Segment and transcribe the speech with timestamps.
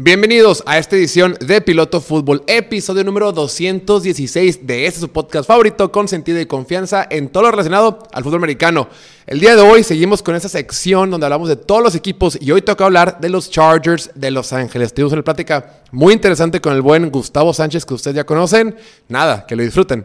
[0.00, 5.90] Bienvenidos a esta edición de Piloto Fútbol, episodio número 216 de este su podcast favorito
[5.90, 8.88] con sentido y confianza en todo lo relacionado al fútbol americano.
[9.26, 12.52] El día de hoy seguimos con esta sección donde hablamos de todos los equipos y
[12.52, 14.94] hoy toca hablar de los Chargers de Los Ángeles.
[14.94, 18.76] Tuvimos una plática muy interesante con el buen Gustavo Sánchez que ustedes ya conocen.
[19.08, 20.04] Nada, que lo disfruten.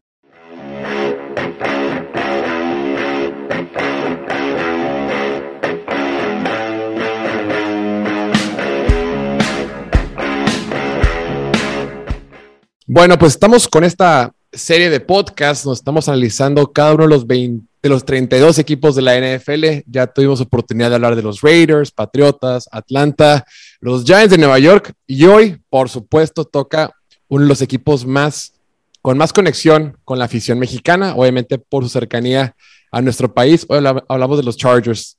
[12.95, 17.25] Bueno, pues estamos con esta serie de podcasts, nos estamos analizando cada uno de los,
[17.25, 19.81] 20, de los 32 equipos de la NFL.
[19.87, 23.45] Ya tuvimos oportunidad de hablar de los Raiders, Patriotas, Atlanta,
[23.79, 26.91] los Giants de Nueva York y hoy, por supuesto, toca
[27.29, 28.53] uno de los equipos más
[29.01, 32.55] con más conexión con la afición mexicana, obviamente por su cercanía
[32.91, 33.65] a nuestro país.
[33.69, 35.17] Hoy hablamos de los Chargers.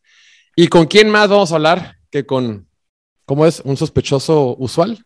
[0.54, 2.68] ¿Y con quién más vamos a hablar que con,
[3.24, 5.04] cómo es, un sospechoso usual?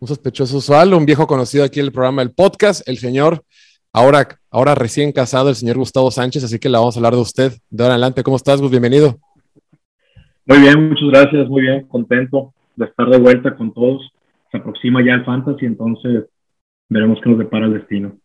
[0.00, 3.44] Un sospechoso usual, un viejo conocido aquí en el programa del podcast, el señor,
[3.92, 7.20] ahora, ahora recién casado, el señor Gustavo Sánchez, así que le vamos a hablar de
[7.20, 8.22] usted de ahora en adelante.
[8.22, 8.70] ¿Cómo estás, Gus?
[8.70, 9.18] Bienvenido.
[10.46, 14.10] Muy bien, muchas gracias, muy bien, contento de estar de vuelta con todos.
[14.50, 16.24] Se aproxima ya el Fantasy, entonces
[16.88, 18.16] veremos qué nos depara el destino.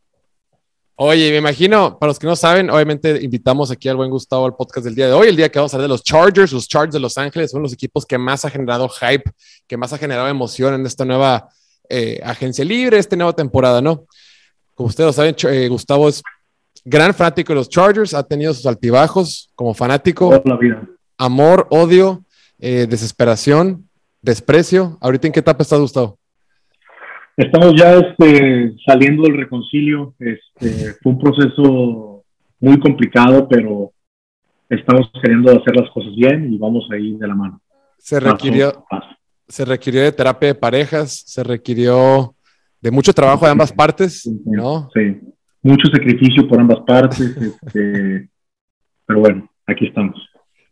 [0.98, 4.56] Oye, me imagino, para los que no saben, obviamente invitamos aquí al buen Gustavo al
[4.56, 6.70] podcast del día de hoy, el día que vamos a hablar de los Chargers, los
[6.70, 9.30] Chargers de Los Ángeles, son los equipos que más ha generado hype,
[9.67, 11.50] que más ha generado emoción en esta nueva
[11.89, 14.05] eh, agencia libre esta nueva temporada, ¿no?
[14.73, 16.22] Como ustedes lo saben, eh, Gustavo es
[16.83, 20.44] gran fanático de los Chargers, ha tenido sus altibajos como fanático.
[21.17, 22.23] Amor, odio,
[22.59, 23.88] eh, desesperación,
[24.22, 24.97] desprecio.
[25.02, 26.17] ¿Ahorita en qué etapa estás, Gustavo?
[27.38, 30.14] Estamos ya este, saliendo del reconcilio.
[30.20, 32.23] Este, fue un proceso
[32.59, 33.92] muy complicado, pero
[34.70, 37.61] estamos queriendo hacer las cosas bien y vamos a ir de la mano.
[37.97, 38.86] Se requirió,
[39.48, 42.36] se requirió de terapia de parejas, se requirió
[42.82, 44.90] de mucho trabajo de ambas partes, ¿no?
[44.94, 45.20] Sí,
[45.62, 47.20] mucho sacrificio por ambas partes,
[47.66, 48.30] este,
[49.05, 50.16] pero bueno, aquí estamos.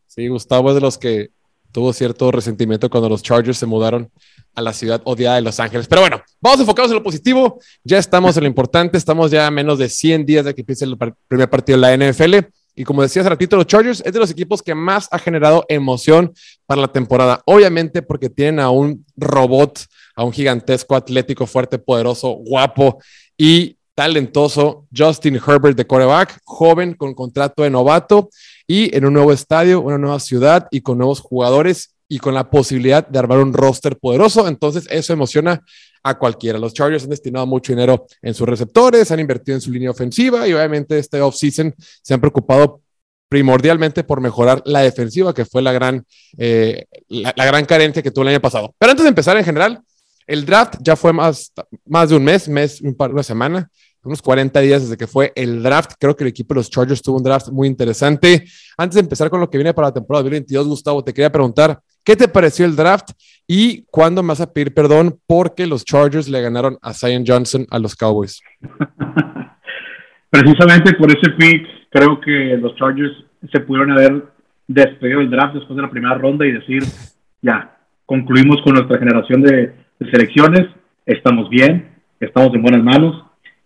[0.08, 1.32] Sí, Gustavo es de los que
[1.72, 4.10] tuvo cierto resentimiento cuando los Chargers se mudaron
[4.56, 5.88] a la ciudad odiada de Los Ángeles.
[5.88, 7.60] Pero bueno, vamos enfocados en lo positivo.
[7.84, 8.98] Ya estamos en lo importante.
[8.98, 10.96] Estamos ya a menos de 100 días de que empiece el
[11.28, 12.36] primer partido de la NFL.
[12.76, 15.66] Y como decías hace ratito, los Chargers es de los equipos que más ha generado
[15.68, 16.34] emoción
[16.66, 17.42] para la temporada.
[17.46, 19.86] Obviamente porque tienen a un robot,
[20.16, 23.00] a un gigantesco, atlético, fuerte, poderoso, guapo
[23.38, 28.30] y talentoso Justin Herbert de coreback, joven con contrato de novato
[28.68, 32.50] y en un nuevo estadio, una nueva ciudad y con nuevos jugadores y con la
[32.50, 34.48] posibilidad de armar un roster poderoso.
[34.48, 35.64] Entonces eso emociona
[36.04, 36.60] a cualquiera.
[36.60, 40.48] Los Chargers han destinado mucho dinero en sus receptores, han invertido en su línea ofensiva
[40.48, 42.82] y obviamente este offseason se han preocupado
[43.30, 46.06] primordialmente por mejorar la defensiva, que fue la gran,
[46.38, 48.76] eh, la, gran carencia que tuvo el año pasado.
[48.78, 49.82] Pero antes de empezar en general,
[50.28, 51.52] el draft ya fue más,
[51.86, 53.72] más de un mes, mes, un par, una semana,
[54.04, 55.94] unos 40 días desde que fue el draft.
[56.00, 58.46] Creo que el equipo de los Chargers tuvo un draft muy interesante.
[58.78, 61.80] Antes de empezar con lo que viene para la temporada 2022, Gustavo, te quería preguntar,
[62.04, 63.12] ¿qué te pareció el draft
[63.48, 67.66] y cuándo me vas a pedir perdón porque los Chargers le ganaron a Zion Johnson
[67.70, 68.42] a los Cowboys?
[70.30, 73.14] Precisamente por ese pick, creo que los Chargers
[73.52, 74.24] se pudieron haber
[74.68, 76.84] despedido del draft después de la primera ronda y decir,
[77.42, 80.68] ya, concluimos con nuestra generación de, de selecciones,
[81.06, 83.24] estamos bien, estamos en buenas manos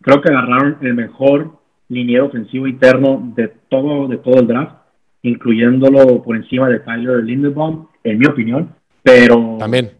[0.07, 1.59] creo que agarraron el mejor
[1.89, 4.75] liniero ofensivo interno de todo, de todo el draft,
[5.21, 9.91] incluyéndolo por encima de Tyler Lindebaum, en mi opinión, pero también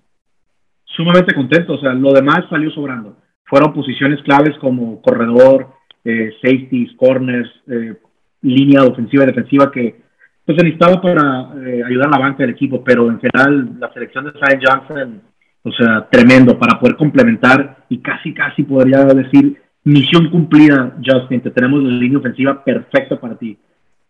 [0.98, 3.18] sumamente contento, o sea, lo demás salió sobrando.
[3.46, 5.68] Fueron posiciones claves como corredor,
[6.04, 7.96] eh, safeties, corners, eh,
[8.42, 9.96] línea ofensiva y defensiva que
[10.44, 13.94] pues, se necesitaba para eh, ayudar a la banca del equipo, pero en general la
[13.94, 15.22] selección de Cy Johnson,
[15.64, 21.42] o sea, tremendo para poder complementar y casi, casi podría decir misión cumplida, Justin.
[21.42, 23.58] Te tenemos la línea ofensiva perfecta para ti.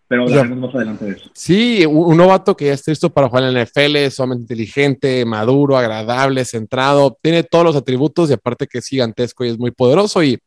[0.07, 1.29] Pero hablaremos más adelante de eso.
[1.33, 5.77] Sí, un, novato que ya está listo para jugar en la NFL, sumamente inteligente, maduro,
[5.77, 10.23] agradable, centrado, tiene todos los atributos y aparte que es gigantesco y es muy poderoso
[10.23, 10.39] y,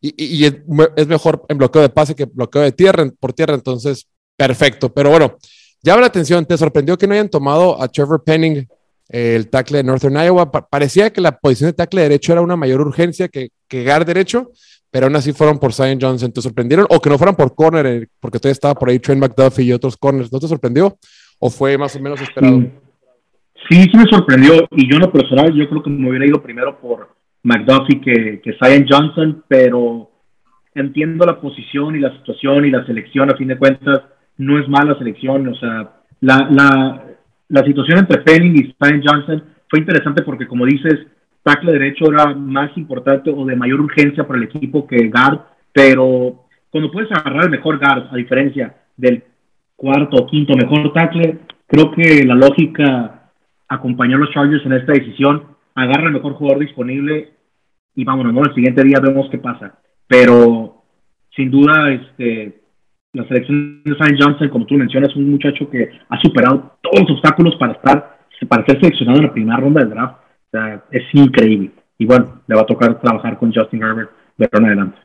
[0.00, 0.54] y, es,
[1.06, 4.92] mejor en bloqueo de pase que bloqueo de tierra, por tierra, entonces perfecto.
[4.92, 5.36] Pero bueno,
[5.80, 8.66] llama la atención, ¿te sorprendió que no hayan tomado a Trevor Penning,
[9.08, 10.50] el tackle de Northern Iowa?
[10.50, 14.50] parecía que la posición de tackle derecho era una mayor urgencia que, que guard derecho,
[14.94, 16.32] pero aún así fueron por Zion Johnson.
[16.32, 16.86] ¿Te sorprendieron?
[16.88, 19.72] O que no fueran por corner, eh, porque todavía estaba por ahí Trent McDuffie y
[19.72, 20.32] otros corners.
[20.32, 20.96] ¿No te sorprendió?
[21.40, 22.60] ¿O fue más o menos esperado?
[23.68, 24.68] Sí, sí, me sorprendió.
[24.70, 27.08] Y yo en lo personal, yo creo que me hubiera ido primero por
[27.42, 30.12] McDuffie que, que Zion Johnson, pero
[30.76, 34.00] entiendo la posición y la situación y la selección, a fin de cuentas,
[34.38, 35.48] no es mala selección.
[35.48, 35.90] O sea,
[36.20, 37.04] la, la,
[37.48, 41.00] la situación entre Penning y Zion Johnson fue interesante porque, como dices,
[41.44, 45.40] tackle derecho era más importante o de mayor urgencia para el equipo que guard,
[45.72, 49.22] pero cuando puedes agarrar el mejor guard, a diferencia del
[49.76, 51.38] cuarto o quinto mejor tackle,
[51.68, 53.30] creo que la lógica
[53.68, 55.44] acompañó a los Chargers en esta decisión,
[55.74, 57.32] agarra el mejor jugador disponible
[57.94, 58.42] y vámonos, ¿no?
[58.42, 59.78] El siguiente día vemos qué pasa.
[60.06, 60.82] Pero
[61.36, 62.62] sin duda, este,
[63.12, 67.00] la selección de Saint Johnson, como tú mencionas, es un muchacho que ha superado todos
[67.00, 68.18] los obstáculos para estar,
[68.48, 70.23] para ser seleccionado en la primera ronda del draft.
[70.54, 71.72] O sea, es increíble.
[71.98, 74.98] Y bueno, le va a tocar trabajar con Justin Herbert de ahora en adelante.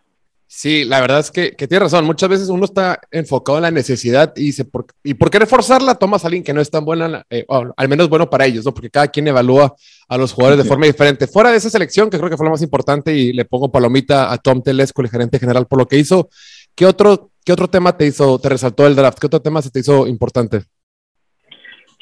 [0.46, 2.06] Sí, la verdad es que, que tiene razón.
[2.06, 5.96] Muchas veces uno está enfocado en la necesidad y dice, ¿por, ¿y por qué reforzarla?
[5.96, 8.74] Tomas a alguien que no es tan buena, eh, al menos bueno para ellos, ¿no?
[8.74, 9.76] Porque cada quien evalúa
[10.08, 11.28] a los jugadores de forma diferente.
[11.28, 14.32] Fuera de esa selección, que creo que fue la más importante, y le pongo palomita
[14.32, 16.30] a Tom Telesco, el gerente general, por lo que hizo.
[16.76, 19.20] ¿Qué otro, qué otro tema te hizo, te resaltó el draft?
[19.20, 20.64] ¿Qué otro tema se te hizo importante?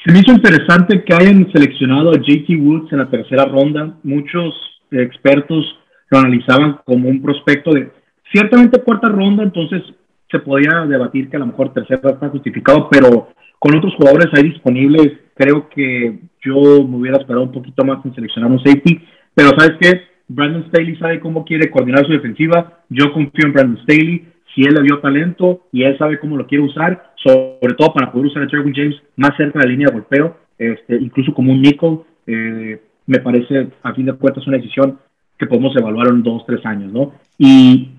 [0.04, 3.96] Se me hizo interesante que hayan seleccionado a JT Woods en la tercera ronda.
[4.04, 4.54] Muchos
[4.90, 5.64] expertos
[6.10, 7.90] lo analizaban como un prospecto de
[8.32, 9.82] Ciertamente cuarta ronda, entonces
[10.30, 13.28] se podía debatir que a lo mejor tercera está justificado, pero
[13.58, 18.14] con otros jugadores ahí disponibles, creo que yo me hubiera esperado un poquito más en
[18.14, 19.00] seleccionar un safety,
[19.34, 20.02] pero ¿sabes qué?
[20.28, 24.74] Brandon Staley sabe cómo quiere coordinar su defensiva, yo confío en Brandon Staley, si él
[24.74, 28.42] le dio talento y él sabe cómo lo quiere usar, sobre todo para poder usar
[28.42, 32.00] a Jeremy James más cerca de la línea de golpeo, este, incluso como un nickel,
[32.26, 34.98] eh, me parece a fin de cuentas una decisión
[35.38, 37.12] que podemos evaluar en dos, tres años, ¿no?
[37.38, 37.90] Y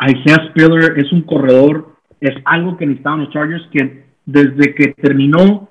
[0.00, 5.68] Isaiah Spiller es un corredor, es algo que necesitaban los Chargers que desde que terminó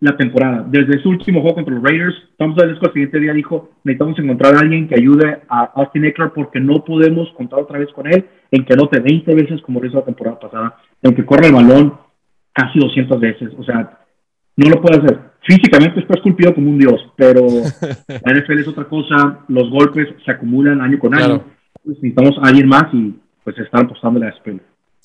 [0.00, 3.70] la temporada, desde su último juego contra los Raiders, Tom Telesco el siguiente día dijo,
[3.84, 7.90] necesitamos encontrar a alguien que ayude a Austin Eckler porque no podemos contar otra vez
[7.92, 11.26] con él, en que note 20 veces como lo hizo la temporada pasada, en que
[11.26, 11.94] corre el balón
[12.52, 13.98] casi 200 veces, o sea,
[14.56, 15.18] no lo puede hacer.
[15.42, 17.40] Físicamente está esculpido como un dios, pero
[18.08, 21.42] la NFL es otra cosa, los golpes se acumulan año con año,
[21.84, 24.60] necesitamos a alguien más y pues están apostando la espera.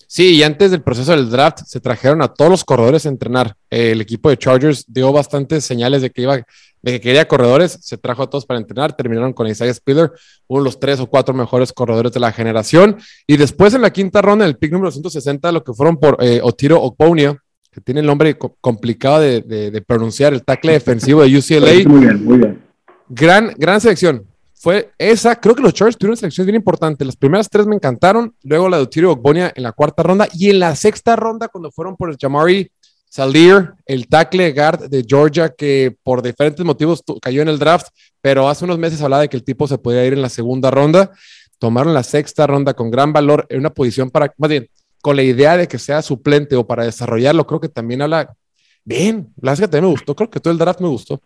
[0.07, 3.55] Sí, y antes del proceso del draft se trajeron a todos los corredores a entrenar.
[3.69, 6.45] el equipo de Chargers dio bastantes señales de que iba, de
[6.91, 10.11] que quería corredores, se trajo a todos para entrenar, terminaron con Isaiah Spiller,
[10.47, 12.97] uno de los tres o cuatro mejores corredores de la generación.
[13.27, 16.17] Y después en la quinta ronda, en el pick número 160, lo que fueron por
[16.21, 17.37] eh, Otiro Okponia,
[17.71, 21.87] que tiene el nombre complicado de, de, pronunciar, el tackle defensivo de UCLA.
[21.87, 22.63] Muy bien, muy bien.
[23.09, 24.28] Gran, gran selección
[24.59, 25.37] fue esa.
[25.37, 27.05] Creo que los Chargers tuvieron selecciones bien importantes.
[27.05, 28.35] Las primeras tres me encantaron.
[28.43, 30.27] Luego la de Utirio Ogbonia en la cuarta ronda.
[30.33, 32.69] Y en la sexta ronda, cuando fueron por el Jamari
[33.07, 37.87] Salir, el tackle guard de Georgia, que por diferentes motivos cayó en el draft,
[38.21, 40.69] pero hace unos meses hablaba de que el tipo se podía ir en la segunda
[40.69, 41.09] ronda.
[41.57, 44.67] Tomaron la sexta ronda con gran valor en una posición para, más bien,
[45.01, 47.47] con la idea de que sea suplente o para desarrollarlo.
[47.47, 48.35] Creo que también habla
[48.83, 49.33] bien.
[49.41, 50.15] La también me gustó.
[50.17, 51.21] Creo que todo el draft me gustó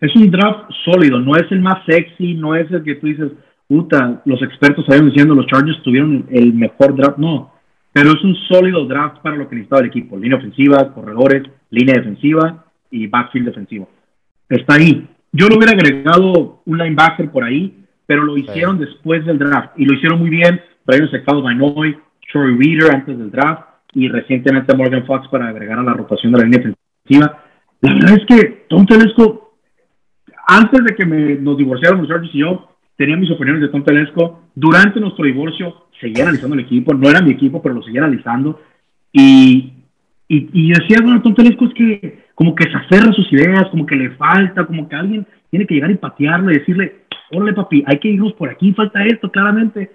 [0.00, 3.32] es un draft sólido, no es el más sexy, no es el que tú dices,
[3.68, 7.52] puta, los expertos estaban diciendo los Chargers tuvieron el mejor draft, no,
[7.92, 11.94] pero es un sólido draft para lo que necesitaba el equipo, línea ofensiva, corredores, línea
[11.94, 13.88] defensiva y backfield defensivo.
[14.48, 15.08] Está ahí.
[15.32, 19.84] Yo lo hubiera agregado un linebacker por ahí, pero lo hicieron después del draft y
[19.84, 20.60] lo hicieron muy bien.
[20.84, 21.96] Brian Secado Binoy,
[22.30, 23.62] Troy Reader antes del draft
[23.94, 27.42] y recientemente Morgan Fox para agregar a la rotación de la línea defensiva.
[27.80, 29.45] La verdad es que Tom Telesco
[30.46, 34.44] antes de que nos divorciáramos, Chargers y yo, tenía mis opiniones de Tom Telesco.
[34.54, 36.94] Durante nuestro divorcio, seguía analizando el equipo.
[36.94, 38.60] No era mi equipo, pero lo seguía analizando.
[39.12, 39.72] Y,
[40.28, 43.86] y, decía, bueno, Tom Telesco es que como que se aferra a sus ideas, como
[43.86, 47.82] que le falta, como que alguien tiene que llegar y patearlo y decirle, órale papi,
[47.86, 49.90] hay que irnos por aquí, falta esto, claramente.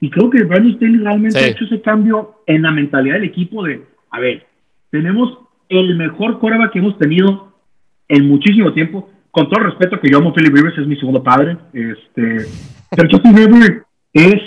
[0.00, 3.64] Y creo que Brandon Staley realmente ha hecho ese cambio en la mentalidad del equipo
[3.64, 4.46] de, a ver,
[4.90, 7.54] tenemos el mejor coreback que hemos tenido
[8.08, 11.22] en muchísimo tiempo con todo el respeto que yo amo Philip Rivers, es mi segundo
[11.22, 12.46] padre, este,
[12.88, 14.40] pero Justin Herbert es,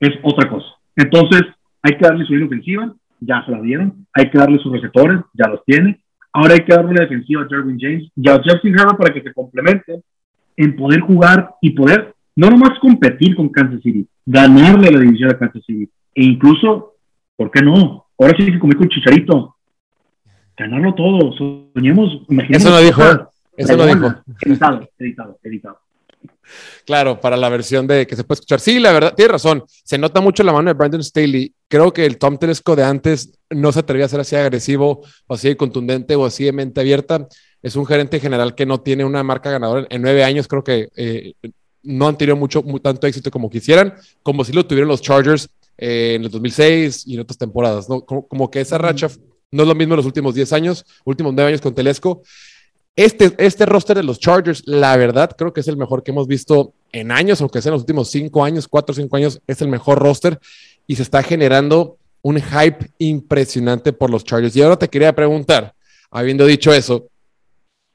[0.00, 0.66] es otra cosa.
[0.96, 1.42] Entonces,
[1.80, 5.20] hay que darle su línea ofensiva, ya se la dieron, hay que darle sus receptores,
[5.32, 6.00] ya los tiene.
[6.32, 9.22] Ahora hay que darle una defensiva a Jerwin James y a Justin Herbert para que
[9.22, 10.02] se complemente
[10.56, 15.38] en poder jugar y poder no nomás competir con Kansas City, ganarle la división a
[15.38, 16.94] Kansas City e incluso,
[17.36, 18.06] ¿por qué no?
[18.18, 19.54] Ahora sí que comer con Chicharito,
[20.56, 22.66] ganarlo todo, soñemos, imaginemos.
[22.66, 23.28] Eso lo dijo.
[23.58, 24.14] Eso lo dijo.
[24.40, 25.80] Editado, editado, editado.
[26.84, 28.60] Claro, para la versión de que se puede escuchar.
[28.60, 29.64] Sí, la verdad, tiene razón.
[29.84, 31.52] Se nota mucho la mano de Brandon Staley.
[31.68, 35.34] Creo que el Tom Telesco de antes no se atrevía a ser así agresivo o
[35.34, 37.28] así contundente o así de mente abierta.
[37.62, 39.86] Es un gerente general que no tiene una marca ganadora.
[39.90, 41.34] En nueve años creo que eh,
[41.82, 46.14] no han tenido mucho, tanto éxito como quisieran, como si lo tuvieron los Chargers eh,
[46.14, 47.88] en el 2006 y en otras temporadas.
[47.88, 48.00] ¿no?
[48.00, 49.08] Como, como, que esa racha
[49.50, 52.22] no es lo mismo en los últimos diez años, últimos nueve años con Telesco
[52.98, 56.26] Este, este roster de los Chargers, la verdad, creo que es el mejor que hemos
[56.26, 59.62] visto en años, aunque sea en los últimos cinco años, cuatro o cinco años, es
[59.62, 60.40] el mejor roster
[60.84, 64.56] y se está generando un hype impresionante por los Chargers.
[64.56, 65.74] Y ahora te quería preguntar,
[66.10, 67.06] habiendo dicho eso,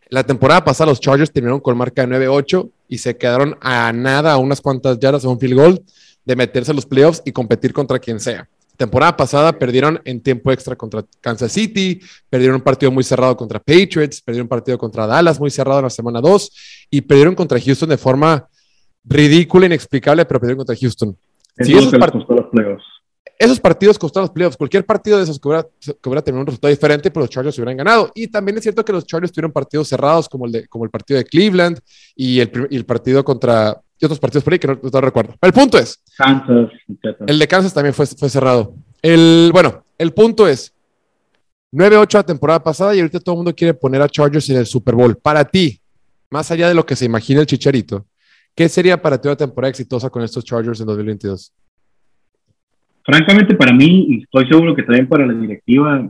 [0.08, 4.32] la temporada pasada los Chargers terminaron con marca de 9-8 y se quedaron a nada,
[4.32, 5.84] a unas cuantas yardas, a un field goal
[6.24, 10.52] de meterse a los playoffs y competir contra quien sea temporada pasada perdieron en tiempo
[10.52, 15.08] extra contra Kansas City, perdieron un partido muy cerrado contra Patriots, perdieron un partido contra
[15.08, 18.48] Dallas muy cerrado en la semana 2 y perdieron contra Houston de forma
[19.04, 21.16] ridícula, inexplicable, pero perdieron contra Houston.
[21.58, 21.94] esos,
[23.40, 24.58] esos, partidos costaron los playoffs.
[24.58, 27.30] Cualquier partido de esos que hubiera, que hubiera tenido un resultado diferente, pero pues los
[27.30, 28.12] Chargers hubieran ganado.
[28.16, 30.90] Y también es cierto que los Chargers tuvieron partidos cerrados como el, de, como el
[30.90, 31.80] partido de Cleveland
[32.16, 35.34] y el, y el partido contra y otros partidos por ahí que no, recuerdo.
[35.42, 36.04] el punto es.
[36.18, 36.70] Kansas,
[37.26, 38.76] El de Kansas también fue, fue cerrado.
[39.02, 40.76] El, bueno, el punto es
[41.72, 44.66] 9-8 la temporada pasada y ahorita todo el mundo quiere poner a Chargers en el
[44.66, 45.16] Super Bowl.
[45.16, 45.80] Para ti,
[46.30, 48.06] más allá de lo que se imagina el chicharito,
[48.54, 51.54] ¿qué sería para ti una temporada exitosa con estos Chargers en 2022?
[53.06, 56.10] Francamente, para mí, y estoy seguro que también para la directiva,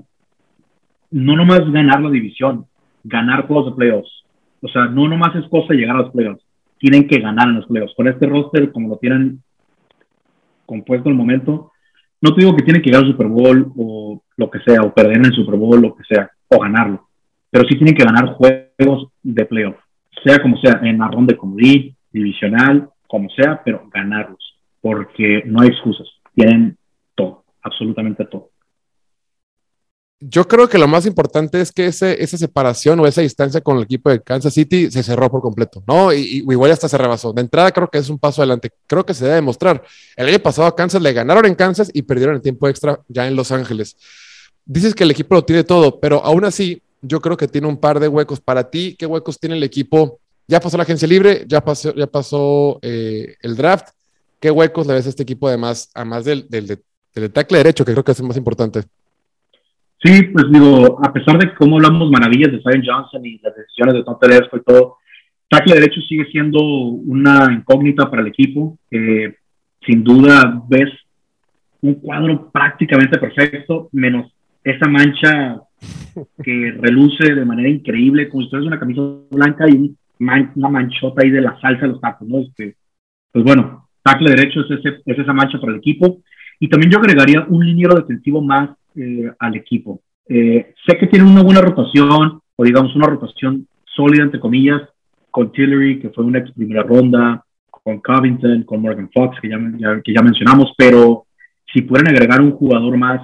[1.11, 2.65] no nomás ganar la división,
[3.03, 4.23] ganar todos los playoffs.
[4.63, 6.43] O sea, no nomás es cosa llegar a los playoffs
[6.83, 7.93] tienen que ganar en los playoffs.
[7.95, 9.41] Con este roster, como lo tienen
[10.65, 11.71] compuesto el momento,
[12.19, 14.93] no te digo que tienen que llegar al Super Bowl o lo que sea, o
[14.93, 17.07] perder en el Super Bowl, lo que sea, o ganarlo,
[17.49, 19.77] pero sí tienen que ganar juegos de playoff,
[20.25, 25.61] sea como sea, en la ronda de comodín, divisional, como sea, pero ganarlos, porque no
[25.61, 26.77] hay excusas, tienen
[27.15, 28.49] todo, absolutamente todo
[30.25, 33.83] yo creo que lo más importante es que esa separación o esa distancia con el
[33.83, 36.13] equipo de Kansas City se cerró por completo, ¿no?
[36.13, 37.33] Y, igual hasta se rebasó.
[37.33, 38.71] De entrada creo que es un paso adelante.
[38.87, 39.83] Creo que se debe demostrar.
[40.15, 43.27] El año pasado a Kansas le ganaron en Kansas y perdieron el tiempo extra ya
[43.27, 43.97] en Los Ángeles.
[44.65, 47.77] Dices que el equipo lo tiene todo, pero aún así yo creo que tiene un
[47.77, 48.39] par de huecos.
[48.39, 50.19] Para ti, ¿qué huecos tiene el equipo?
[50.47, 53.89] Ya pasó la agencia libre, ya pasó, ya pasó eh, el draft.
[54.39, 57.83] ¿Qué huecos le ves a este equipo además, además del, del, del, del tackle derecho,
[57.83, 58.83] que creo que es el más importante?
[60.03, 63.93] Sí, pues digo, a pesar de cómo hablamos maravillas de Zion Johnson y las decisiones
[63.93, 64.97] de Tom Tedesco y todo,
[65.47, 68.77] tackle derecho sigue siendo una incógnita para el equipo.
[68.89, 70.89] sin duda ves
[71.81, 74.31] un cuadro prácticamente perfecto, menos
[74.63, 75.61] esa mancha
[76.43, 81.29] que reluce de manera increíble, como si fuese una camisa blanca y una manchota ahí
[81.29, 82.39] de la salsa de los tacos, ¿no?
[82.39, 82.75] Este,
[83.31, 86.21] pues bueno, tackle derecho es, es esa mancha para el equipo.
[86.59, 90.01] Y también yo agregaría un liniero defensivo más eh, al equipo.
[90.27, 94.81] Eh, sé que tiene una buena rotación, o digamos una rotación sólida, entre comillas,
[95.31, 99.57] con Tillery, que fue una ex primera ronda, con Covington, con Morgan Fox, que ya,
[100.03, 101.25] que ya mencionamos, pero
[101.73, 103.21] si pudieran agregar un jugador más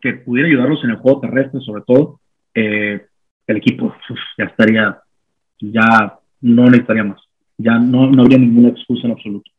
[0.00, 2.20] que pudiera ayudarlos en el juego terrestre, sobre todo,
[2.54, 3.06] eh,
[3.46, 3.94] el equipo
[4.36, 4.98] ya estaría,
[5.60, 7.20] ya no necesitaría más,
[7.56, 9.51] ya no, no habría ninguna excusa en absoluto.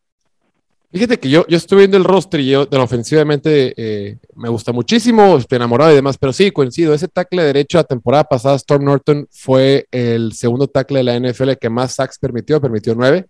[0.94, 4.48] Fíjate que yo, yo estoy viendo el roster y yo de la ofensivamente eh, me
[4.48, 8.58] gusta muchísimo, estoy enamorado y demás, pero sí, coincido, ese tackle derecho la temporada pasada,
[8.58, 13.26] Storm Norton fue el segundo tackle de la NFL que más sacks permitió, permitió nueve.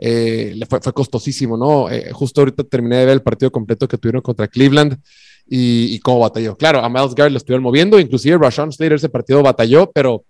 [0.00, 1.88] Eh, fue, fue, costosísimo, ¿no?
[1.88, 4.96] Eh, justo ahorita terminé de ver el partido completo que tuvieron contra Cleveland
[5.48, 6.56] y, y cómo batalló.
[6.56, 10.24] Claro, a Miles Garrett lo estuvieron moviendo, inclusive Rashawn Slater ese partido batalló, pero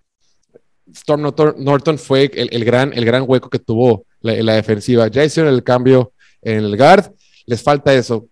[0.95, 5.09] Storm Norton, fue el, el, gran, el gran hueco que tuvo la, la defensiva.
[5.09, 7.13] Ya hicieron el cambio en el guard,
[7.47, 8.27] les falta eso.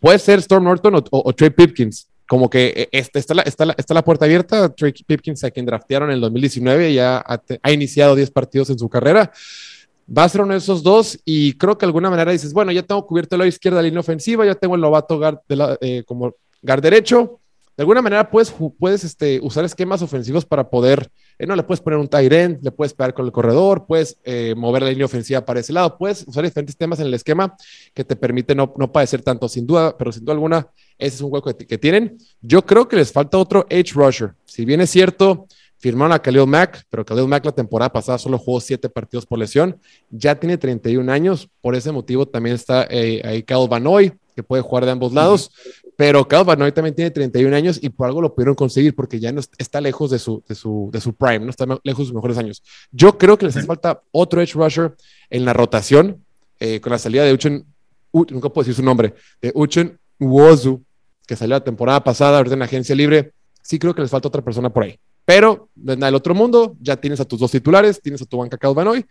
[0.00, 3.74] Puede ser Storm Norton o, Trey Pipkins, como que eh, este, está, la, está, la,
[3.78, 4.68] está la puerta abierta.
[4.68, 8.88] Trey Pipkins, a quien draftearon en el 2019, ya ha, iniciado 10 partidos en su
[8.88, 9.32] carrera.
[10.06, 12.70] Va a ser uno de esos dos y creo que de alguna manera dices, bueno,
[12.70, 15.56] ya tengo cubierto lado izquierda de la línea ofensiva, ya tengo el novato guard de
[15.56, 17.40] la, eh, como guard derecho.
[17.74, 21.80] De alguna manera puedes, puedes este, usar esquemas ofensivos para poder eh, no le puedes
[21.80, 25.06] poner un tight end, le puedes pegar con el corredor, puedes eh, mover la línea
[25.06, 27.56] ofensiva para ese lado, puedes usar diferentes temas en el esquema
[27.92, 31.20] que te permite no, no padecer tanto, sin duda, pero sin duda alguna, ese es
[31.20, 32.16] un hueco que, tienen.
[32.40, 34.34] Yo creo que les falta otro edge rusher.
[34.44, 35.46] Si bien es cierto,
[35.78, 39.38] firmaron a Khalil Mack, pero Khalil Mack la temporada pasada solo jugó siete partidos por
[39.38, 39.78] lesión,
[40.10, 44.62] ya tiene 31 años, por ese motivo también está eh, ahí Cal Vanoy, que puede
[44.62, 45.50] jugar de ambos lados,
[45.96, 49.32] pero Calvin hoy también tiene 31 años y por algo lo pudieron conseguir porque ya
[49.32, 52.14] no está lejos de su, de su, de su prime, no está lejos de sus
[52.14, 52.62] mejores años.
[52.90, 54.94] Yo creo que les hace falta otro edge rusher
[55.30, 56.24] en la rotación
[56.58, 57.64] eh, con la salida de Uchen,
[58.12, 60.82] nunca puedo decir su nombre, de Uchen Wozu,
[61.26, 63.32] que salió la temporada pasada, ahorita en la agencia libre.
[63.62, 64.98] Sí creo que les falta otra persona por ahí.
[65.24, 68.58] Pero en el otro mundo ya tienes a tus dos titulares, tienes a tu banca
[68.58, 69.06] Calvin hoy.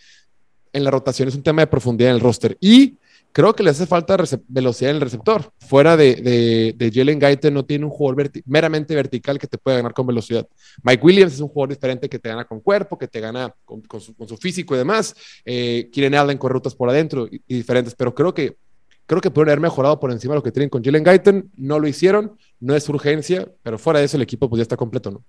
[0.72, 2.58] en la rotación, es un tema de profundidad en el roster.
[2.60, 2.98] Y
[3.34, 4.16] creo que le hace falta
[4.48, 5.52] velocidad en el receptor.
[5.58, 9.94] Fuera de, de, Jalen Guyton no tiene un jugador meramente vertical que te pueda ganar
[9.94, 10.48] con velocidad.
[10.84, 13.84] Mike Williams es un jugador diferente que te gana con cuerpo, que te gana con,
[14.00, 15.16] su, físico y demás.
[15.44, 18.56] Eh, Kieran Allen con rutas por adentro y, diferentes, pero creo que
[19.06, 21.52] creo que pueden haber mejorado por encima de lo que tienen con Jalen Guyton.
[21.58, 24.78] No lo hicieron, no es urgencia, pero fuera de eso el equipo pues ya está
[24.78, 25.24] completo, ¿no?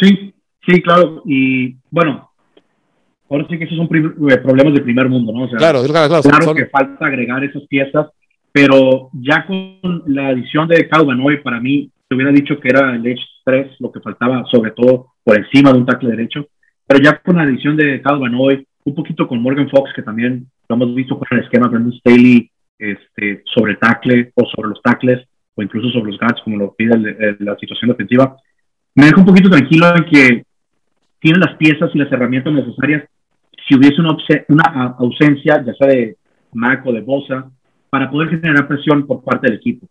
[0.00, 0.32] Sí,
[0.66, 1.20] sí, claro.
[1.26, 2.30] Y bueno,
[3.34, 5.48] ahora sí que esos son eh, problemas de primer mundo, ¿no?
[5.48, 8.08] claro, claro, claro, que falta agregar esas piezas,
[8.52, 12.94] pero ya con la adición de Calvin hoy, para mí, te hubiera dicho que era
[12.94, 16.46] el Edge 3 lo que faltaba, sobre todo por encima de un tackle derecho,
[16.86, 20.46] pero ya con la adición de Calvin hoy, un poquito con Morgan Fox, que también
[20.68, 25.26] lo hemos visto con el esquema Brandon Staley este, sobre tackle o sobre los tackles,
[25.54, 28.36] o incluso sobre los guards, como lo pide la situación defensiva,
[28.94, 30.44] me deja un poquito tranquilo en que
[31.20, 33.08] tiene las piezas y las herramientas necesarias
[33.66, 34.16] si hubiese una,
[34.48, 36.16] una ausencia, ya sea de
[36.52, 37.50] Mac o de Bosa,
[37.90, 39.86] para poder generar presión por parte del equipo.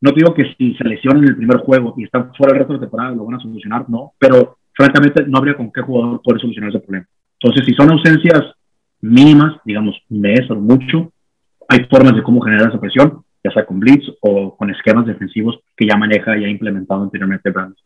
[0.00, 2.72] No digo que si se lesionan en el primer juego y están fuera el resto
[2.72, 6.22] de la temporada lo van a solucionar, no, pero francamente no habría con qué jugador
[6.22, 7.06] poder solucionar ese problema.
[7.38, 8.54] Entonces, si son ausencias
[9.00, 11.12] mínimas, digamos un mes o mucho,
[11.68, 15.58] hay formas de cómo generar esa presión, ya sea con blitz o con esquemas defensivos
[15.76, 17.76] que ya maneja y ha implementado anteriormente Brandon.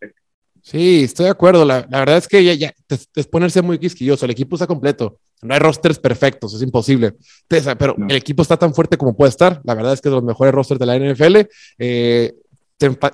[0.62, 1.64] Sí, estoy de acuerdo.
[1.64, 4.24] La, verdad es que ya, ya es ponerse muy quisquilloso.
[4.24, 5.18] El equipo está completo.
[5.44, 7.14] No hay rosters perfectos, es imposible.
[7.46, 9.60] Pero el equipo está tan fuerte como puede estar.
[9.64, 11.48] La verdad es que es de los mejores rosters de la NFL.
[11.78, 12.34] Eh,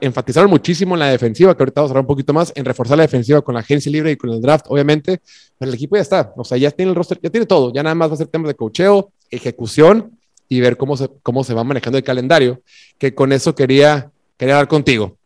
[0.01, 2.97] enfatizaron muchísimo en la defensiva, que ahorita vamos a hablar un poquito más, en reforzar
[2.97, 5.21] la defensiva con la agencia libre y con el draft, obviamente.
[5.59, 6.33] Pero el equipo ya está.
[6.37, 7.73] O sea, ya tiene el roster, ya tiene todo.
[7.73, 10.17] Ya nada más va a ser tema de cocheo, ejecución
[10.49, 12.63] y ver cómo se, cómo se va manejando el calendario.
[12.97, 15.17] Que con eso quería, quería hablar contigo.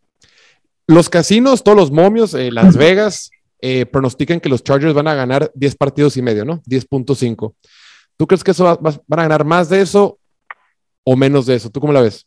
[0.87, 3.31] Los casinos, todos los momios, eh, Las Vegas,
[3.67, 6.61] eh, pronostican que los Chargers van a ganar 10 partidos y medio, ¿no?
[6.65, 7.55] 10.5.
[8.19, 10.19] ¿Tú crees que eso van a ganar más de eso
[11.03, 11.71] o menos de eso?
[11.71, 12.27] ¿Tú cómo la ves?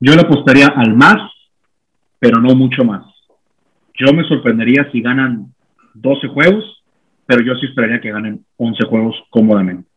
[0.00, 1.30] Yo le apostaría al más,
[2.18, 3.06] pero no mucho más.
[3.94, 5.54] Yo me sorprendería si ganan
[5.94, 6.82] 12 juegos,
[7.24, 9.88] pero yo sí esperaría que ganen 11 juegos cómodamente.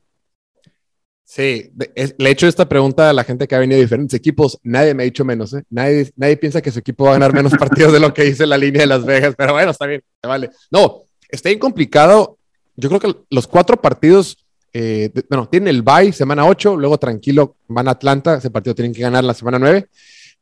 [1.32, 4.58] Sí, le he hecho esta pregunta a la gente que ha venido de diferentes equipos.
[4.64, 5.64] Nadie me ha dicho menos, ¿eh?
[5.70, 8.48] Nadie, nadie piensa que su equipo va a ganar menos partidos de lo que dice
[8.48, 10.50] la línea de Las Vegas, pero bueno, está bien, vale.
[10.72, 12.40] No, está bien complicado.
[12.76, 17.58] Yo creo que los cuatro partidos, eh, bueno, tienen el bye semana 8, luego tranquilo
[17.68, 19.88] van a Atlanta, ese partido tienen que ganar la semana 9,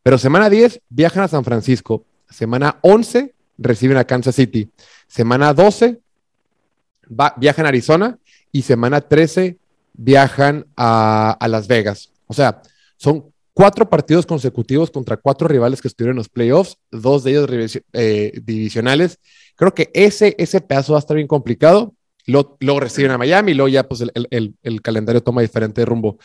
[0.02, 4.72] pero semana 10 viajan a San Francisco, semana 11 reciben a Kansas City,
[5.06, 6.00] semana 12
[7.36, 8.18] viajan a Arizona
[8.54, 9.58] y semana 13
[9.98, 12.12] viajan a, Las Vegas.
[12.28, 12.62] O sea,
[12.96, 17.80] son cuatro partidos consecutivos contra cuatro rivales que estuvieron en los playoffs, dos de ellos
[17.94, 19.20] eh, divisionales.
[19.56, 21.94] Creo que ese, ese pedazo va a estar bien complicado.
[22.28, 26.18] Luego, reciben a Miami y luego ya pues el, calendario toma diferente rumbo.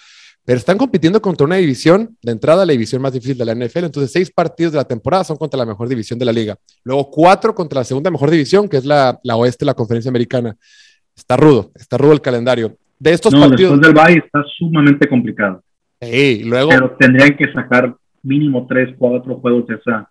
[0.45, 3.85] Pero están compitiendo contra una división, de entrada la división más difícil de la NFL.
[3.85, 6.59] Entonces, seis partidos de la temporada son contra la mejor división de la liga.
[6.83, 10.57] Luego, cuatro contra la segunda mejor división, que es la, la oeste, la conferencia americana.
[11.15, 15.61] Está rudo, está rudo el calendario de estos no, Después del Valle está sumamente complicado.
[16.01, 16.71] Sí, luego.
[16.71, 20.09] Pero tendrían que sacar mínimo tres, cuatro juegos de, esa,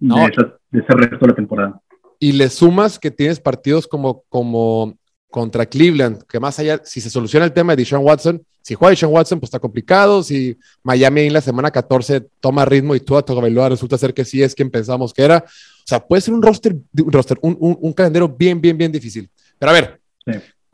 [0.00, 1.80] de, ese resto de la temporada.
[2.18, 4.98] Y le sumas que tienes partidos como, como
[5.30, 8.90] contra Cleveland, que más allá, si se soluciona el tema de Deshaun Watson, si juega
[8.90, 10.24] Deshaun Watson, pues está complicado.
[10.24, 14.24] Si Miami en la semana 14 toma ritmo y tú a Tagovailoa resulta ser que
[14.24, 15.38] sí es quien pensamos que era.
[15.38, 19.30] O sea, puede ser un roster, un, roster, un, un, calendario bien, bien, bien difícil.
[19.56, 20.00] Pero a ver,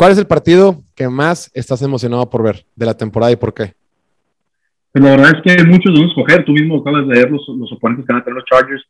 [0.02, 3.54] ¿Cuál es el partido que más estás emocionado por ver de la temporada y por
[3.54, 3.72] qué?
[4.90, 6.44] Pues la verdad es que muchos de escoger.
[6.44, 8.82] Tú mismo acabas de ver los, los oponentes que van a tener los Chargers.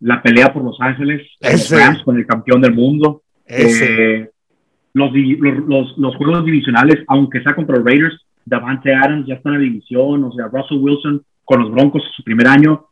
[0.00, 3.22] La pelea por Los Ángeles, los Rams con el campeón del mundo.
[3.46, 4.28] Eh,
[4.92, 9.54] los, los, los, juegos divisionales, aunque sea contra los Raiders, Davante Adams ya está en
[9.54, 10.24] la división.
[10.24, 12.84] O sea, Russell Wilson con los Broncos su primer año.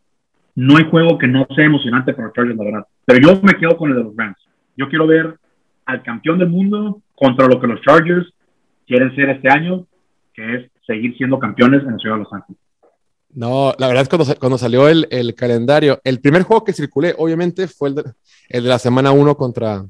[0.55, 2.87] No hay juego que no sea emocionante para los Chargers, la verdad.
[3.05, 4.39] Pero yo me quedo con el de los Rams.
[4.75, 5.37] Yo quiero ver
[5.85, 8.27] al campeón del mundo contra lo que los Chargers
[8.87, 9.87] quieren ser este año,
[10.33, 12.61] que es seguir siendo campeones en la ciudad de Los Ángeles.
[13.35, 16.73] No, la verdad es que cuando, cuando salió el, el, calendario, el primer juego que
[16.73, 18.05] circulé, obviamente, fue el de,
[18.49, 19.85] el de la semana 1 contra,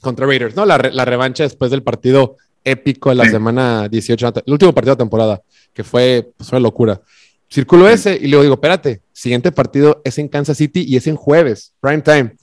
[0.00, 0.66] contra Raiders, ¿no?
[0.66, 4.98] La, la, revancha después del partido épico de la semana 18, el último partido de
[4.98, 5.40] temporada,
[5.72, 7.00] que fue pues, una locura.
[7.48, 11.16] Circuló ese y luego digo, espérate, siguiente partido es en Kansas City y es en
[11.16, 12.36] jueves, prime time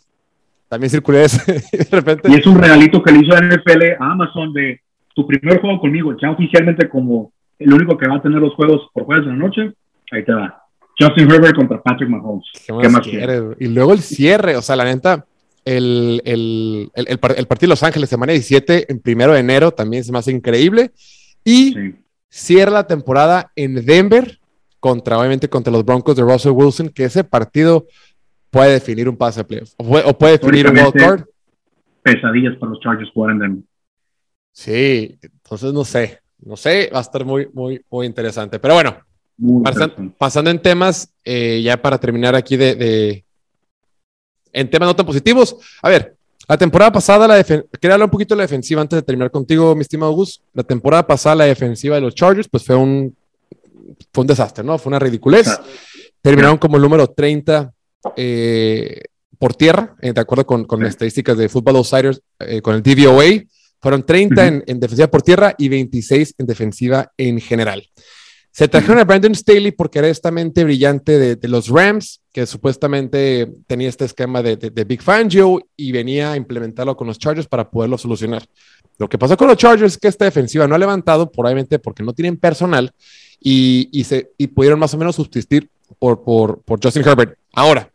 [0.69, 1.53] también circulé ese.
[1.71, 2.29] de repente.
[2.31, 4.81] Y es un regalito que le hizo NFL a Amazon de
[5.15, 8.87] tu primer juego conmigo, ya oficialmente como el único que va a tener los juegos
[8.93, 9.73] por jueves de la noche.
[10.11, 10.63] Ahí te va.
[10.99, 12.45] Justin Herbert contra Patrick Mahomes.
[12.65, 13.43] ¿Qué más, quieres?
[13.59, 15.25] Y luego el cierre, o sea, la neta,
[15.63, 20.11] el, el, el, partido de Los Ángeles semana 17 en primero de enero, también es
[20.11, 20.91] más increíble.
[21.43, 21.75] Y
[22.29, 24.39] cierra la temporada en Denver
[24.79, 27.85] contra, obviamente, contra los Broncos de Russell Wilson, que ese partido
[28.49, 31.25] puede definir un pase a playoff o puede, definir un wild card.
[32.01, 33.63] Pesadillas para los Chargers jugar en Denver.
[34.51, 38.59] Sí, entonces no sé, no sé, va a estar muy, muy, muy interesante.
[38.59, 38.97] Pero bueno,
[40.17, 43.23] pasando en temas, eh, ya para terminar aquí de,
[44.51, 45.57] en temas no tan positivos.
[45.81, 46.15] A ver,
[46.47, 49.75] la temporada pasada, la quería hablar un poquito de la defensiva antes de terminar contigo,
[49.75, 50.41] mi estimado Gus.
[50.53, 53.15] La temporada pasada, la defensiva de los Chargers, pues fue un,
[54.13, 54.77] fue un desastre, ¿no?
[54.77, 55.59] Fue una ridiculez.
[56.21, 57.73] Terminaron como el número 30
[58.15, 59.01] eh,
[59.37, 63.43] por tierra, eh, de acuerdo con, con estadísticas de Football Outsiders, eh, con el DVOA.
[63.79, 67.87] Fueron 30 en, en, defensiva por tierra y 26 en defensiva en general.
[68.57, 73.47] Se trajeron a Brandon Staley porque era esta mente brillante de, los Rams, que supuestamente
[73.67, 77.99] tenía este esquema de, Big Fangio y venía a implementarlo con los Chargers para poderlo
[77.99, 78.43] solucionar.
[78.97, 82.01] Lo que pasó con los Chargers es que esta defensiva no ha levantado, probablemente porque
[82.01, 82.91] no tienen personal
[83.39, 87.37] y, se, pudieron más o menos subsistir por, por, por Justin Herbert.
[87.53, 87.91] Ahora,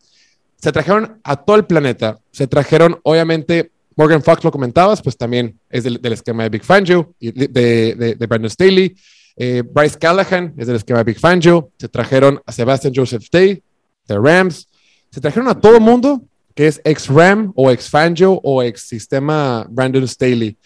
[0.62, 2.18] se trajeron a todo el planeta.
[2.30, 7.14] Se trajeron, obviamente, Morgan Fox, lo comentabas, pues también es del, esquema de Big Fangio
[7.18, 8.94] y de, de Brandon Staley.
[9.36, 11.70] Eh, Bryce Callahan es del esquema Big Fangio.
[11.78, 13.62] Se trajeron a Sebastian Joseph Day
[14.06, 14.68] de Rams.
[15.10, 16.22] Se trajeron a todo mundo
[16.54, 20.56] que es ex Ram o ex Fangio o ex sistema Brandon Staley.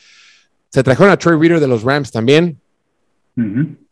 [0.69, 2.61] Se trajeron a Troy Reader de los Rams también.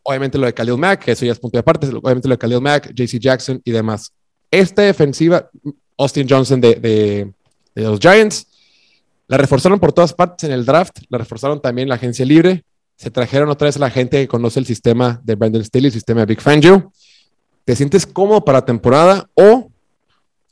[0.03, 1.87] Obviamente lo de Khalil Mack, eso ya es punto de aparte.
[1.87, 4.13] Obviamente lo de Khalil Mack, JC Jackson y demás.
[4.51, 5.49] Esta defensiva,
[5.97, 7.31] Austin Johnson de, de,
[7.73, 8.47] de los Giants,
[9.27, 12.63] la reforzaron por todas partes en el draft, la reforzaron también en la agencia libre
[12.95, 15.91] se trajeron otra vez a la gente que conoce el sistema de Brandon Staley, el
[15.91, 16.91] sistema de Big Fangio.
[17.65, 19.69] ¿Te sientes cómodo para la temporada o,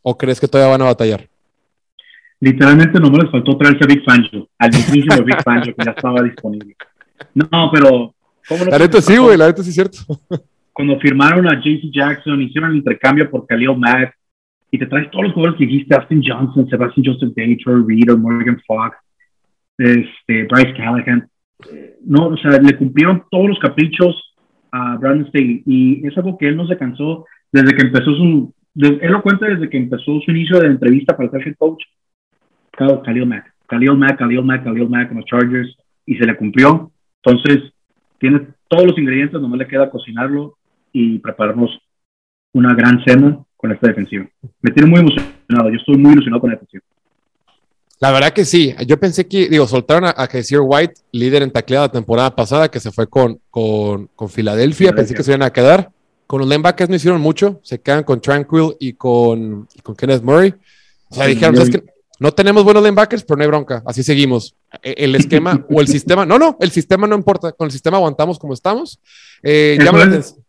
[0.01, 1.27] o crees que todavía van a batallar?
[2.39, 5.91] Literalmente no me les faltó traerse a Big Fangio, al mismísimo Big Fangio que ya
[5.91, 6.75] estaba disponible.
[7.33, 8.13] No, pero...
[8.69, 9.99] la neta sí, güey, la neta sí es cierto.
[10.73, 14.17] Cuando firmaron a JC Jackson, hicieron el intercambio por Khalil Mack,
[14.73, 18.59] y te traes todos los jugadores que dijiste, Austin Johnson, Sebastian Joseph Day, Reader, Morgan
[18.65, 18.97] Fox,
[19.77, 21.29] este, Bryce Callahan.
[22.03, 24.33] No, o sea, le cumplieron todos los caprichos
[24.71, 28.51] a Brandon Staley y es algo que él no se cansó desde que empezó su,
[28.73, 31.83] él lo cuenta desde que empezó su inicio de entrevista para ser head coach,
[32.71, 36.91] Khalil Mack, Khalil Mack, Khalil Mack, Khalil Mack en los Chargers y se le cumplió.
[37.23, 37.71] Entonces,
[38.17, 40.57] tiene todos los ingredientes, no le queda cocinarlo
[40.91, 41.77] y prepararnos
[42.53, 44.25] una gran cena con esta defensiva.
[44.61, 46.83] Me tiene muy emocionado, yo estoy muy ilusionado con la defensiva.
[48.01, 48.75] La verdad que sí.
[48.85, 50.27] Yo pensé que, digo, soltaron a, a
[50.61, 54.91] White, líder en tacleada la temporada pasada, que se fue con, con, con Filadelfia.
[54.91, 55.91] Pensé que se iban a quedar.
[56.27, 57.61] Con los linebackers no hicieron mucho.
[57.63, 60.53] Se quedan con Tranquil y con, con Kenneth Murray.
[61.07, 61.85] O sea, dijeron, es que
[62.19, 63.81] no tenemos buenos linebackers, pero no hay bronca.
[63.85, 64.53] Así seguimos.
[64.81, 66.25] E, el esquema o el sistema.
[66.25, 67.53] No, no, el sistema no importa.
[67.53, 68.99] Con el sistema aguantamos como estamos.
[69.41, 69.77] Eh,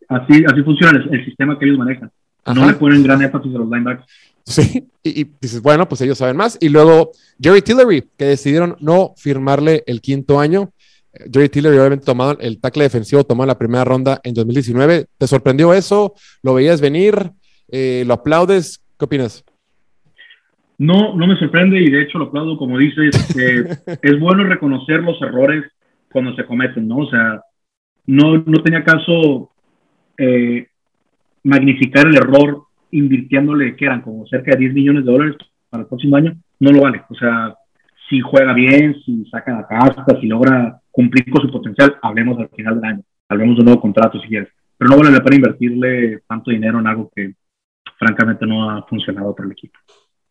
[0.09, 2.11] así, así funciona el, el, sistema que ellos manejan.
[2.47, 4.07] No le ponen gran énfasis a los linebackers.
[4.47, 6.59] Sí, y, dices, bueno, pues ellos saben más.
[6.61, 10.71] Y luego Jerry Tillery, que decidieron no firmarle el quinto año.
[11.33, 15.07] Jerry Tillery obviamente tomado el tackle defensivo, tomó la primera ronda en 2019.
[15.17, 16.15] ¿Te sorprendió eso?
[16.43, 17.31] ¿Lo veías venir?
[17.69, 18.83] Eh, ¿Lo aplaudes?
[18.99, 19.45] ¿Qué opinas?
[20.77, 23.15] No, no me sorprende y de hecho lo aplaudo como dices.
[24.03, 25.65] es bueno reconocer los errores
[26.13, 26.99] cuando se cometen, ¿no?
[26.99, 27.41] O sea,
[28.07, 29.51] no, no tenía caso
[30.19, 30.67] eh,
[31.45, 35.37] magnificar el error invirtiéndole, que eran como cerca de 10 millones de dólares
[35.71, 37.03] para el próximo año, no lo vale.
[37.09, 37.55] O sea,
[38.09, 42.49] si juega bien, si saca la casta, si logra cumplir con su potencial, hablemos al
[42.51, 44.49] final del año, hablemos de un nuevo contrato si quieres.
[44.77, 47.35] Pero no vale la pena invertirle tanto dinero en algo que
[47.99, 49.79] francamente no ha funcionado para el equipo.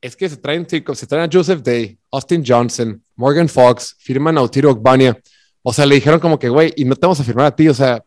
[0.02, 4.42] Es que se traen, se traen a Joseph Day, Austin Johnson, Morgan Fox, firman a
[4.42, 5.18] Otiro Ogbania.
[5.62, 7.70] O sea, le dijeron como que, güey, y no te vamos a firmar a ti.
[7.70, 8.04] O sea,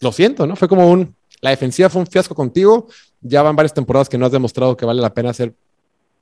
[0.00, 0.54] lo siento, ¿no?
[0.54, 2.86] Fue como un, la defensiva fue un fiasco contigo,
[3.20, 5.54] ya van varias temporadas que no has demostrado que vale la pena hacer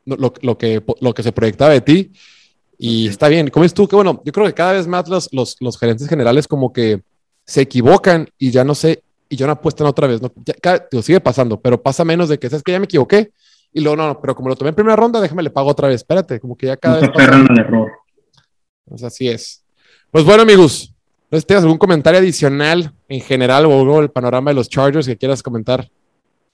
[0.07, 2.13] lo, que, lo que se proyectaba de ti.
[2.79, 5.29] Y está bien, como es tú, que bueno, yo creo que cada vez más los,
[5.33, 7.03] los, los, gerentes generales como que
[7.45, 10.33] se equivocan y ya no sé, y ya no apuestan otra vez, ¿no?
[10.45, 13.33] Ya, sigue pasando, pero pasa menos de que, ¿sabes que Ya me equivoqué.
[13.73, 15.97] Y luego, no, pero como lo tomé en primera ronda, déjame le pago otra vez.
[15.97, 17.11] Espérate, como que ya cada vez.
[17.11, 17.37] Pasa...
[17.37, 17.91] al error.
[18.87, 19.63] Pues así es.
[20.11, 20.90] Pues bueno, amigos,
[21.31, 25.43] ¿no tienes algún comentario adicional en general o el panorama de los Chargers que quieras
[25.43, 25.89] comentar?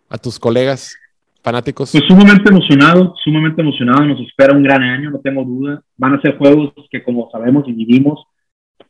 [0.08, 0.96] a tus colegas
[1.42, 1.92] fanáticos?
[1.92, 4.04] Pues sumamente emocionado, sumamente emocionado.
[4.04, 5.82] Nos espera un gran año, no tengo duda.
[5.96, 8.24] Van a ser juegos que, como sabemos y vivimos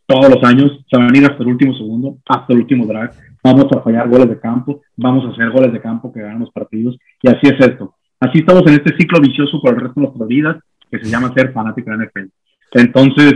[0.07, 3.11] todos los años, se van a ir hasta el último segundo, hasta el último drive.
[3.43, 6.51] Vamos a fallar goles de campo, vamos a hacer goles de campo que ganan los
[6.51, 6.97] partidos.
[7.23, 7.95] Y así es esto.
[8.21, 10.57] Así estamos en este ciclo vicioso por el resto de nuestras vidas.
[10.89, 12.29] que se llama ser fanático de NFL.
[12.75, 13.35] Entonces,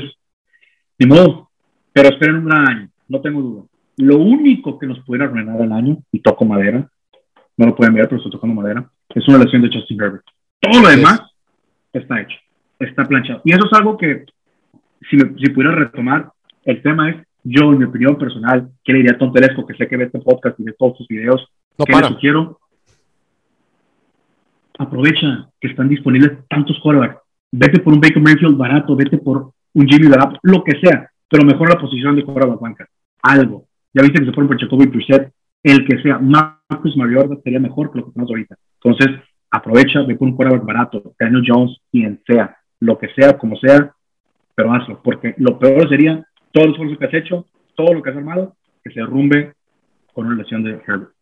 [1.01, 1.50] ni modo,
[1.93, 3.63] pero esperen un gran año, no tengo duda.
[3.99, 6.89] Lo único que nos pudiera arruinar el año, y toco madera,
[7.57, 10.25] no lo pueden ver, pero estoy tocando madera, es una lesión de Justin Herbert.
[10.61, 11.21] Todo lo demás
[11.93, 12.37] está hecho,
[12.79, 13.43] está planchado.
[13.45, 14.25] Y eso es algo que,
[15.09, 16.33] si, me, si pudiera retomar,
[16.65, 19.75] el tema es, yo, en mi opinión personal, que le diría a Tom Telesco, que
[19.75, 21.47] sé que ve este podcast y ve todos sus videos,
[21.79, 22.09] No que para.
[22.09, 22.61] le sugiero,
[24.79, 27.21] aprovecha que están disponibles tantos quarterbacks.
[27.53, 31.47] Vete por un Baker Mayfield barato, vete por un Jimmy Garoppolo, lo que sea, pero
[31.47, 32.89] mejor la posición de quarterback banca.
[33.23, 33.67] Algo.
[33.95, 36.19] Ya viste que se fueron por Jacoby Brissett, el que sea.
[36.19, 38.57] Marcus Mariota sería mejor que lo que tenemos ahorita.
[38.83, 43.57] Entonces, aprovecha, ve por un quarterback barato, Daniel Jones, quien sea, lo que sea, como
[43.57, 43.95] sea,
[44.55, 48.11] pero hazlo, porque lo peor sería todo el esfuerzo que has hecho, todo lo que
[48.11, 49.55] has armado, que se derrumbe
[50.13, 51.13] con una lesión de Herbert.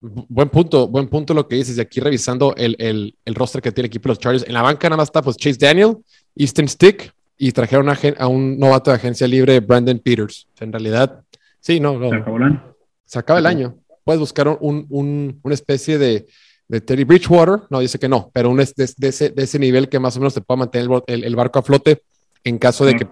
[0.00, 1.78] Buen punto, buen punto lo que dices.
[1.78, 4.46] Y aquí revisando el, el, el roster que tiene el equipo de los Chargers.
[4.46, 5.96] En la banca nada más está pues Chase Daniel,
[6.36, 10.46] Easton Stick y trajeron a, a un novato de agencia libre, Brandon Peters.
[10.60, 11.22] En realidad,
[11.60, 12.10] sí, no, no.
[12.10, 12.74] Se acabó el año.
[13.04, 13.76] Se acaba el año.
[14.04, 16.26] Puedes buscar un, un- una especie de,
[16.68, 17.62] de Teddy Bridgewater.
[17.70, 20.16] No, dice que no, pero un es- de, de ese, de ese nivel que más
[20.16, 22.02] o menos te pueda mantener el, el- el barco a flote
[22.44, 23.06] en caso de que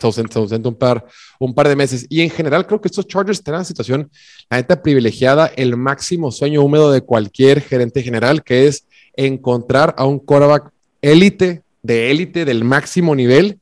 [0.00, 1.04] se ausente, se ausente un, par,
[1.38, 2.06] un par de meses.
[2.08, 4.10] Y en general, creo que estos Chargers están en una situación,
[4.48, 8.86] la neta, privilegiada, el máximo sueño húmedo de cualquier gerente general, que es
[9.16, 10.70] encontrar a un quarterback
[11.02, 13.58] élite, de élite, del máximo nivel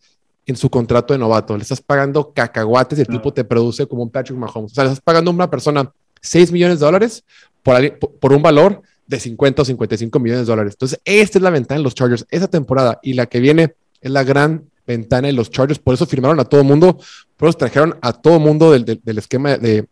[0.46, 1.56] en su contrato de novato.
[1.56, 4.72] Le estás pagando cacahuates y el tipo te produce como un Patrick Mahomes.
[4.72, 7.24] O sea, le estás pagando a una persona 6 millones de dólares
[7.62, 10.74] por, por- un valor de 50 o 55 millones de dólares.
[10.74, 12.26] Entonces, esta es la ventana de los Chargers.
[12.30, 15.78] Esa temporada y la que viene es la gran ventana de los Chargers.
[15.80, 16.98] Por eso firmaron a todo mundo,
[17.36, 19.86] por eso trajeron a todo mundo del, del- del esquema de,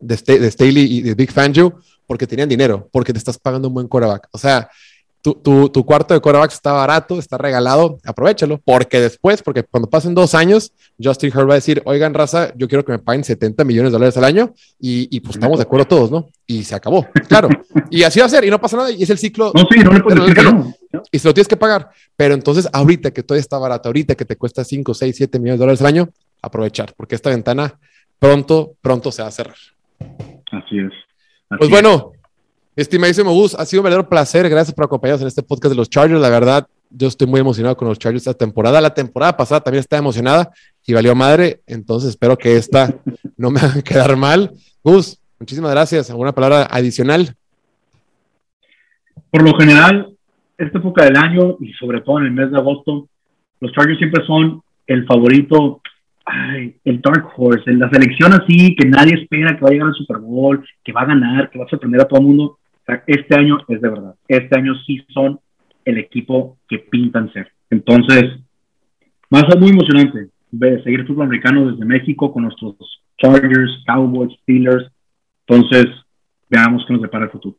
[0.00, 3.74] de, de Staley y de Big Fangio, porque tenían dinero, porque te estás pagando un
[3.74, 4.28] buen quarterback.
[4.32, 4.68] O sea,
[5.26, 9.90] tu, tu, tu cuarto de quarterback está barato, está regalado, aprovechalo, porque después, porque cuando
[9.90, 10.70] pasen dos años,
[11.02, 13.94] Justin Herbert va a decir, oigan, raza, yo quiero que me paguen 70 millones de
[13.98, 16.28] dólares al año y, y pues estamos de acuerdo todos, ¿no?
[16.46, 17.48] Y se acabó, claro.
[17.90, 19.80] Y así va a ser, y no pasa nada, y es el ciclo, No, sí,
[19.80, 20.72] no le puedes decir no.
[21.10, 21.90] y se lo tienes que pagar.
[22.16, 25.58] Pero entonces, ahorita que todo está barato, ahorita que te cuesta 5, 6, 7 millones
[25.58, 26.08] de dólares al año,
[26.40, 27.78] aprovechar, porque esta ventana
[28.20, 29.56] pronto, pronto se va a cerrar.
[30.52, 30.92] Así es.
[31.48, 31.70] Así Pues es.
[31.70, 32.12] bueno,
[32.76, 34.48] estimadísimo Gus, ha sido un verdadero placer.
[34.48, 36.20] Gracias por acompañarnos en este podcast de los Chargers.
[36.20, 38.80] La verdad, yo estoy muy emocionado con los Chargers esta temporada.
[38.80, 40.50] La temporada pasada también estaba emocionada
[40.86, 41.62] y valió madre.
[41.66, 42.94] Entonces, espero que esta
[43.36, 44.52] no me haga quedar mal.
[44.84, 46.10] Gus, muchísimas gracias.
[46.10, 47.34] ¿Alguna palabra adicional?
[49.30, 50.14] Por lo general,
[50.58, 53.08] esta época del año y sobre todo en el mes de agosto,
[53.60, 55.80] los Chargers siempre son el favorito,
[56.24, 59.94] ay, el Dark Horse, la selección así que nadie espera que va a llegar al
[59.94, 62.58] Super Bowl, que va a ganar, que va a sorprender a todo el mundo.
[63.06, 64.14] Este año es de verdad.
[64.28, 65.40] Este año sí son
[65.84, 67.50] el equipo que pintan ser.
[67.70, 68.24] Entonces,
[69.32, 72.76] va a ser muy emocionante ver, seguir fútbol americano desde México con nuestros
[73.18, 74.90] Chargers, Cowboys, Steelers.
[75.46, 75.86] Entonces,
[76.48, 77.56] veamos qué nos depara el futuro.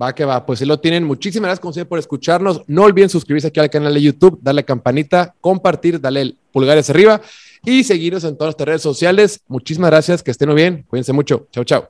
[0.00, 1.04] Va que va, pues si lo tienen.
[1.04, 2.62] Muchísimas gracias como por escucharnos.
[2.66, 6.94] No olviden suscribirse aquí al canal de YouTube, darle campanita, compartir, darle el pulgar hacia
[6.94, 7.20] arriba
[7.64, 9.42] y seguirnos en todas nuestras redes sociales.
[9.48, 10.84] Muchísimas gracias, que estén muy bien.
[10.88, 11.46] Cuídense mucho.
[11.50, 11.88] Chao, chao.